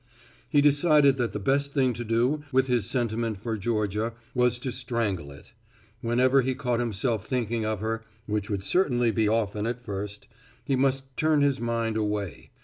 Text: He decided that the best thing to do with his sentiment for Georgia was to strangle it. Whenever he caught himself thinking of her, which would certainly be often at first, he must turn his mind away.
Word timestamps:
He 0.49 0.61
decided 0.61 1.17
that 1.17 1.31
the 1.31 1.37
best 1.39 1.75
thing 1.75 1.93
to 1.93 2.03
do 2.03 2.43
with 2.51 2.65
his 2.65 2.87
sentiment 2.89 3.37
for 3.37 3.55
Georgia 3.55 4.13
was 4.33 4.57
to 4.57 4.71
strangle 4.71 5.29
it. 5.31 5.51
Whenever 6.01 6.41
he 6.41 6.55
caught 6.55 6.79
himself 6.79 7.23
thinking 7.27 7.65
of 7.65 7.81
her, 7.81 8.03
which 8.25 8.49
would 8.49 8.63
certainly 8.63 9.11
be 9.11 9.27
often 9.27 9.67
at 9.67 9.83
first, 9.83 10.27
he 10.65 10.75
must 10.75 11.03
turn 11.17 11.41
his 11.41 11.61
mind 11.61 11.97
away. 11.97 12.49